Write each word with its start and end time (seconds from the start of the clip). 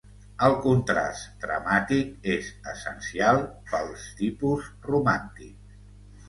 El 0.45 0.53
contrast 0.61 1.27
dramàtic 1.43 2.15
és 2.37 2.49
essencial 2.73 3.43
pels 3.75 4.07
tipus 4.23 4.73
romàntics. 4.89 5.79